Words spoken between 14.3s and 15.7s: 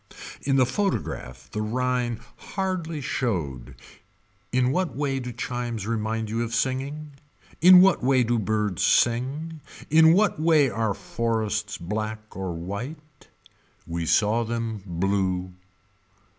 them blue.